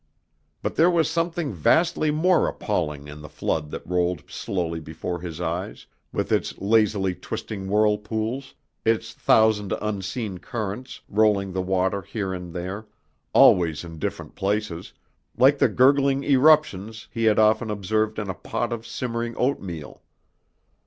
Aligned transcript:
But 0.63 0.77
there 0.77 0.89
was 0.89 1.07
something 1.07 1.53
vastly 1.53 2.09
more 2.09 2.47
appalling 2.47 3.07
in 3.07 3.21
the 3.21 3.29
flood 3.29 3.69
that 3.69 3.85
rolled 3.85 4.23
slowly 4.27 4.79
before 4.79 5.19
his 5.19 5.39
eyes, 5.39 5.85
with 6.11 6.31
its 6.31 6.57
lazily 6.57 7.13
twisting 7.13 7.67
whirlpools, 7.69 8.55
its 8.83 9.13
thousand 9.13 9.73
unseen 9.79 10.39
currents, 10.39 11.01
rolling 11.07 11.53
the 11.53 11.61
water 11.61 12.01
here 12.01 12.33
and 12.33 12.51
there 12.51 12.87
always 13.31 13.83
in 13.83 13.99
different 13.99 14.33
places 14.33 14.91
like 15.37 15.59
the 15.59 15.67
gurgling 15.69 16.23
eruptions 16.23 17.07
he 17.11 17.25
had 17.25 17.37
often 17.37 17.69
observed 17.69 18.17
in 18.17 18.27
a 18.27 18.33
pot 18.33 18.73
of 18.73 18.87
simmering 18.87 19.35
oatmeal. 19.37 20.01